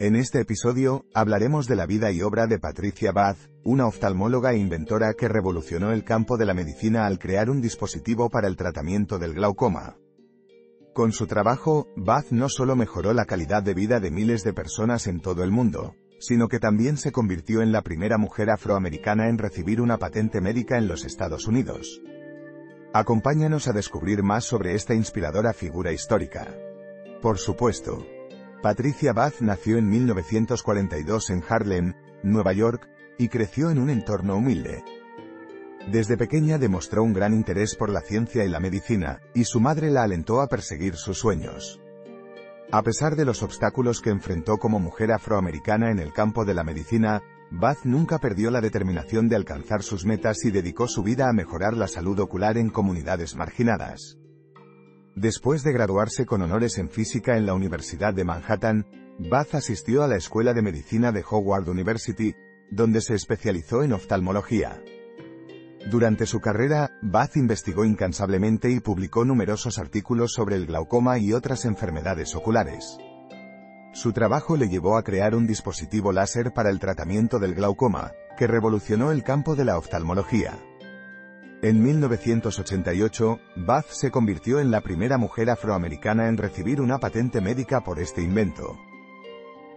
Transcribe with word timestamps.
En 0.00 0.16
este 0.16 0.40
episodio, 0.40 1.04
hablaremos 1.12 1.66
de 1.66 1.76
la 1.76 1.84
vida 1.84 2.10
y 2.10 2.22
obra 2.22 2.46
de 2.46 2.58
Patricia 2.58 3.12
Bath, 3.12 3.36
una 3.64 3.86
oftalmóloga 3.86 4.52
e 4.52 4.56
inventora 4.56 5.12
que 5.12 5.28
revolucionó 5.28 5.92
el 5.92 6.04
campo 6.04 6.38
de 6.38 6.46
la 6.46 6.54
medicina 6.54 7.04
al 7.04 7.18
crear 7.18 7.50
un 7.50 7.60
dispositivo 7.60 8.30
para 8.30 8.48
el 8.48 8.56
tratamiento 8.56 9.18
del 9.18 9.34
glaucoma. 9.34 9.98
Con 10.94 11.12
su 11.12 11.26
trabajo, 11.26 11.86
Bath 11.96 12.30
no 12.30 12.48
solo 12.48 12.76
mejoró 12.76 13.12
la 13.12 13.26
calidad 13.26 13.62
de 13.62 13.74
vida 13.74 14.00
de 14.00 14.10
miles 14.10 14.42
de 14.42 14.54
personas 14.54 15.06
en 15.06 15.20
todo 15.20 15.44
el 15.44 15.50
mundo, 15.50 15.94
sino 16.18 16.48
que 16.48 16.60
también 16.60 16.96
se 16.96 17.12
convirtió 17.12 17.60
en 17.60 17.70
la 17.70 17.82
primera 17.82 18.16
mujer 18.16 18.48
afroamericana 18.48 19.28
en 19.28 19.36
recibir 19.36 19.82
una 19.82 19.98
patente 19.98 20.40
médica 20.40 20.78
en 20.78 20.88
los 20.88 21.04
Estados 21.04 21.46
Unidos. 21.46 22.00
Acompáñanos 22.94 23.68
a 23.68 23.72
descubrir 23.72 24.22
más 24.22 24.44
sobre 24.44 24.74
esta 24.74 24.94
inspiradora 24.94 25.52
figura 25.52 25.92
histórica. 25.92 26.48
Por 27.20 27.36
supuesto, 27.36 28.06
Patricia 28.62 29.14
Bath 29.14 29.40
nació 29.40 29.78
en 29.78 29.88
1942 29.88 31.30
en 31.30 31.42
Harlem, 31.48 31.94
Nueva 32.22 32.52
York, 32.52 32.90
y 33.16 33.28
creció 33.28 33.70
en 33.70 33.78
un 33.78 33.88
entorno 33.88 34.36
humilde. 34.36 34.84
Desde 35.90 36.18
pequeña 36.18 36.58
demostró 36.58 37.02
un 37.02 37.14
gran 37.14 37.32
interés 37.32 37.74
por 37.74 37.88
la 37.88 38.02
ciencia 38.02 38.44
y 38.44 38.50
la 38.50 38.60
medicina, 38.60 39.22
y 39.34 39.44
su 39.44 39.60
madre 39.60 39.90
la 39.90 40.02
alentó 40.02 40.42
a 40.42 40.48
perseguir 40.48 40.96
sus 40.96 41.18
sueños. 41.18 41.80
A 42.70 42.82
pesar 42.82 43.16
de 43.16 43.24
los 43.24 43.42
obstáculos 43.42 44.02
que 44.02 44.10
enfrentó 44.10 44.58
como 44.58 44.78
mujer 44.78 45.10
afroamericana 45.10 45.90
en 45.90 45.98
el 45.98 46.12
campo 46.12 46.44
de 46.44 46.52
la 46.52 46.62
medicina, 46.62 47.22
Bath 47.50 47.84
nunca 47.84 48.18
perdió 48.18 48.50
la 48.50 48.60
determinación 48.60 49.28
de 49.30 49.36
alcanzar 49.36 49.82
sus 49.82 50.04
metas 50.04 50.44
y 50.44 50.50
dedicó 50.50 50.86
su 50.86 51.02
vida 51.02 51.30
a 51.30 51.32
mejorar 51.32 51.74
la 51.74 51.88
salud 51.88 52.20
ocular 52.20 52.58
en 52.58 52.68
comunidades 52.68 53.34
marginadas. 53.34 54.18
Después 55.16 55.62
de 55.64 55.72
graduarse 55.72 56.24
con 56.24 56.42
honores 56.42 56.78
en 56.78 56.88
física 56.88 57.36
en 57.36 57.46
la 57.46 57.54
Universidad 57.54 58.14
de 58.14 58.24
Manhattan, 58.24 58.86
Bath 59.18 59.54
asistió 59.54 60.02
a 60.02 60.08
la 60.08 60.16
Escuela 60.16 60.54
de 60.54 60.62
Medicina 60.62 61.12
de 61.12 61.24
Howard 61.28 61.68
University, 61.68 62.34
donde 62.70 63.00
se 63.00 63.14
especializó 63.14 63.82
en 63.82 63.92
oftalmología. 63.92 64.82
Durante 65.90 66.26
su 66.26 66.40
carrera, 66.40 66.90
Bath 67.02 67.36
investigó 67.36 67.84
incansablemente 67.84 68.70
y 68.70 68.80
publicó 68.80 69.24
numerosos 69.24 69.78
artículos 69.78 70.32
sobre 70.32 70.56
el 70.56 70.66
glaucoma 70.66 71.18
y 71.18 71.32
otras 71.32 71.64
enfermedades 71.64 72.34
oculares. 72.34 72.98
Su 73.92 74.12
trabajo 74.12 74.56
le 74.56 74.68
llevó 74.68 74.96
a 74.96 75.02
crear 75.02 75.34
un 75.34 75.46
dispositivo 75.46 76.12
láser 76.12 76.52
para 76.52 76.70
el 76.70 76.78
tratamiento 76.78 77.38
del 77.38 77.54
glaucoma, 77.54 78.12
que 78.38 78.46
revolucionó 78.46 79.10
el 79.10 79.24
campo 79.24 79.56
de 79.56 79.64
la 79.64 79.76
oftalmología. 79.76 80.58
En 81.62 81.82
1988, 81.82 83.38
Bath 83.56 83.90
se 83.90 84.10
convirtió 84.10 84.60
en 84.60 84.70
la 84.70 84.80
primera 84.80 85.18
mujer 85.18 85.50
afroamericana 85.50 86.28
en 86.28 86.38
recibir 86.38 86.80
una 86.80 86.98
patente 86.98 87.42
médica 87.42 87.82
por 87.84 87.98
este 87.98 88.22
invento. 88.22 88.78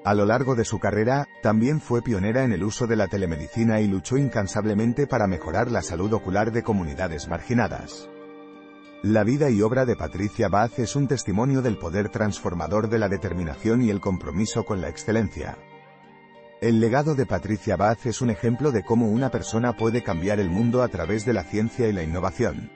A 0.06 0.14
lo 0.14 0.26
largo 0.26 0.56
de 0.56 0.64
su 0.64 0.80
carrera, 0.80 1.28
también 1.42 1.82
fue 1.82 2.02
pionera 2.02 2.46
en 2.46 2.54
el 2.54 2.64
uso 2.64 2.88
de 2.88 2.96
la 2.96 3.10
telemedicina 3.10 3.82
y 3.82 3.88
luchó 3.88 4.16
incansablemente 4.16 5.08
para 5.08 5.28
mejorar 5.28 5.72
la 5.72 5.82
salud 5.82 6.14
ocular 6.14 6.54
de 6.54 6.64
comunidades 6.64 7.28
marginadas. 7.28 8.10
La 9.02 9.26
vida 9.26 9.50
y 9.50 9.62
obra 9.62 9.84
de 9.84 9.98
Patricia 9.98 10.48
Bath 10.48 10.80
es 10.80 10.96
un 10.96 11.10
testimonio 11.10 11.62
del 11.62 11.78
poder 11.78 12.08
transformador 12.08 12.88
de 12.88 13.00
la 13.00 13.10
determinación 13.10 13.82
y 13.82 13.90
el 13.90 14.00
compromiso 14.00 14.64
con 14.64 14.80
la 14.80 14.88
excelencia. 14.88 15.58
El 16.64 16.80
legado 16.80 17.14
de 17.14 17.26
Patricia 17.26 17.76
Bath 17.76 18.06
es 18.06 18.22
un 18.22 18.30
ejemplo 18.30 18.72
de 18.72 18.84
cómo 18.84 19.10
una 19.10 19.30
persona 19.30 19.76
puede 19.76 20.02
cambiar 20.02 20.40
el 20.40 20.50
mundo 20.50 20.82
a 20.82 20.88
través 20.88 21.26
de 21.26 21.34
la 21.34 21.44
ciencia 21.44 21.90
y 21.90 21.92
la 21.92 22.04
innovación. 22.04 22.72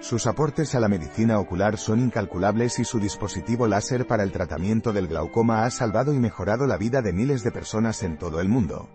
Sus 0.00 0.26
aportes 0.26 0.74
a 0.74 0.80
la 0.80 0.88
medicina 0.88 1.38
ocular 1.38 1.78
son 1.78 2.00
incalculables 2.00 2.80
y 2.80 2.84
su 2.84 2.98
dispositivo 2.98 3.68
láser 3.68 4.08
para 4.08 4.24
el 4.24 4.32
tratamiento 4.32 4.92
del 4.92 5.06
glaucoma 5.06 5.62
ha 5.62 5.70
salvado 5.70 6.12
y 6.12 6.18
mejorado 6.18 6.66
la 6.66 6.76
vida 6.76 7.00
de 7.00 7.12
miles 7.12 7.44
de 7.44 7.52
personas 7.52 8.02
en 8.02 8.18
todo 8.18 8.40
el 8.40 8.48
mundo. 8.48 8.88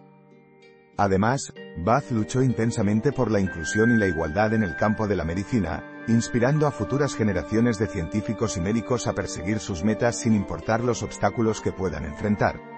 Además, 0.97 1.53
Bath 1.77 2.11
luchó 2.11 2.43
intensamente 2.43 3.13
por 3.13 3.31
la 3.31 3.39
inclusión 3.39 3.89
y 3.91 3.97
la 3.97 4.07
igualdad 4.07 4.53
en 4.53 4.63
el 4.63 4.75
campo 4.75 5.07
de 5.07 5.15
la 5.15 5.23
medicina, 5.23 5.81
inspirando 6.09 6.67
a 6.67 6.71
futuras 6.71 7.15
generaciones 7.15 7.79
de 7.79 7.87
científicos 7.87 8.57
y 8.57 8.59
médicos 8.59 9.07
a 9.07 9.13
perseguir 9.13 9.59
sus 9.59 9.85
metas 9.85 10.19
sin 10.19 10.33
importar 10.33 10.81
los 10.83 11.03
obstáculos 11.03 11.61
que 11.61 11.71
puedan 11.71 12.03
enfrentar. 12.03 12.72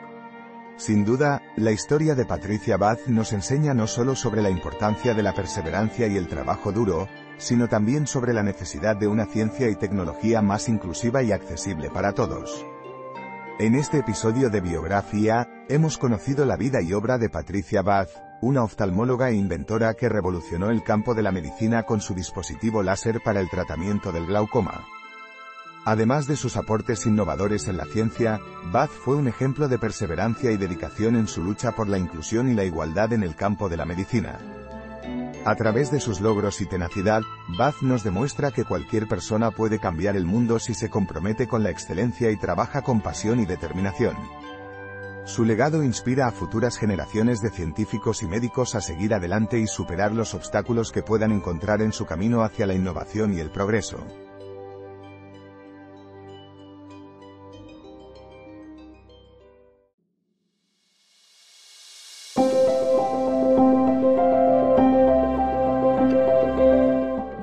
Sin 0.77 1.05
duda, 1.05 1.41
la 1.55 1.71
historia 1.71 2.15
de 2.15 2.25
Patricia 2.25 2.75
Bath 2.75 3.07
nos 3.07 3.31
enseña 3.31 3.73
no 3.73 3.87
solo 3.87 4.13
sobre 4.13 4.41
la 4.41 4.49
importancia 4.49 5.13
de 5.13 5.23
la 5.23 5.33
perseverancia 5.33 6.07
y 6.07 6.17
el 6.17 6.27
trabajo 6.27 6.73
duro, 6.73 7.07
sino 7.37 7.69
también 7.69 8.07
sobre 8.07 8.33
la 8.33 8.43
necesidad 8.43 8.97
de 8.97 9.07
una 9.07 9.25
ciencia 9.25 9.69
y 9.69 9.75
tecnología 9.75 10.41
más 10.41 10.67
inclusiva 10.67 11.23
y 11.23 11.31
accesible 11.31 11.89
para 11.89 12.11
todos. 12.11 12.65
En 13.57 13.75
este 13.75 13.99
episodio 13.99 14.49
de 14.49 14.59
Biografía, 14.59 15.47
hemos 15.69 15.97
conocido 15.97 16.45
la 16.45 16.57
vida 16.57 16.81
y 16.81 16.91
obra 16.91 17.17
de 17.17 17.29
Patricia 17.29 17.81
Bath, 17.81 18.09
una 18.41 18.61
oftalmóloga 18.61 19.29
e 19.29 19.35
inventora 19.35 19.93
que 19.93 20.09
revolucionó 20.09 20.71
el 20.71 20.83
campo 20.83 21.13
de 21.13 21.21
la 21.21 21.31
medicina 21.31 21.83
con 21.83 22.01
su 22.01 22.13
dispositivo 22.13 22.83
láser 22.83 23.21
para 23.23 23.39
el 23.39 23.49
tratamiento 23.49 24.11
del 24.11 24.25
glaucoma. 24.25 24.85
Además 25.85 26.25
de 26.25 26.35
sus 26.35 26.57
aportes 26.57 27.05
innovadores 27.05 27.67
en 27.67 27.77
la 27.77 27.85
ciencia, 27.85 28.41
Bath 28.71 28.89
fue 28.89 29.15
un 29.15 29.27
ejemplo 29.27 29.67
de 29.67 29.77
perseverancia 29.77 30.49
y 30.49 30.57
dedicación 30.57 31.15
en 31.15 31.27
su 31.27 31.43
lucha 31.43 31.73
por 31.73 31.87
la 31.87 31.99
inclusión 31.99 32.49
y 32.49 32.55
la 32.55 32.63
igualdad 32.63 33.13
en 33.13 33.21
el 33.21 33.35
campo 33.35 33.69
de 33.69 33.77
la 33.77 33.85
medicina. 33.85 34.39
A 35.45 35.55
través 35.55 35.91
de 35.91 35.99
sus 35.99 36.21
logros 36.21 36.59
y 36.59 36.65
tenacidad, 36.65 37.21
Bath 37.55 37.83
nos 37.83 38.03
demuestra 38.03 38.49
que 38.49 38.65
cualquier 38.65 39.07
persona 39.07 39.51
puede 39.51 39.77
cambiar 39.77 40.15
el 40.15 40.25
mundo 40.25 40.57
si 40.57 40.73
se 40.73 40.89
compromete 40.89 41.47
con 41.47 41.61
la 41.61 41.69
excelencia 41.69 42.31
y 42.31 42.37
trabaja 42.37 42.81
con 42.81 42.99
pasión 42.99 43.39
y 43.39 43.45
determinación. 43.45 44.15
Su 45.25 45.45
legado 45.45 45.83
inspira 45.83 46.25
a 46.27 46.31
futuras 46.31 46.77
generaciones 46.77 47.41
de 47.41 47.51
científicos 47.51 48.23
y 48.23 48.27
médicos 48.27 48.73
a 48.73 48.81
seguir 48.81 49.13
adelante 49.13 49.59
y 49.59 49.67
superar 49.67 50.13
los 50.13 50.33
obstáculos 50.33 50.91
que 50.91 51.03
puedan 51.03 51.31
encontrar 51.31 51.83
en 51.83 51.93
su 51.93 52.07
camino 52.07 52.41
hacia 52.41 52.65
la 52.65 52.73
innovación 52.73 53.35
y 53.35 53.39
el 53.39 53.51
progreso. 53.51 54.03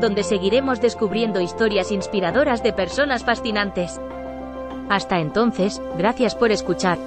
donde 0.00 0.22
seguiremos 0.22 0.80
descubriendo 0.80 1.40
historias 1.40 1.90
inspiradoras 1.92 2.62
de 2.62 2.72
personas 2.72 3.24
fascinantes. 3.24 4.00
Hasta 4.88 5.18
entonces, 5.18 5.80
gracias 5.96 6.34
por 6.34 6.50
escuchar. 6.50 6.98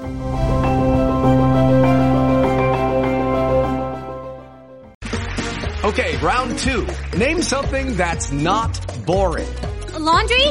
Okay, 5.84 6.16
round 6.18 6.58
two. 6.60 6.88
Name 7.18 7.42
something 7.42 7.98
that's 7.98 8.32
not 8.32 8.72
boring. 9.06 9.50
A 9.94 10.00
laundry? 10.00 10.48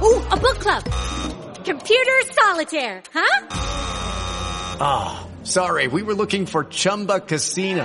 Ooh, 0.00 0.22
a 0.30 0.36
book 0.36 0.58
club. 0.60 0.84
Computer 1.64 2.22
solitaire, 2.32 3.02
huh? 3.12 3.46
Ah, 4.80 5.26
oh, 5.26 5.44
sorry, 5.44 5.88
we 5.88 6.02
were 6.02 6.14
looking 6.14 6.46
for 6.46 6.64
Chumba 6.64 7.20
Casino. 7.20 7.84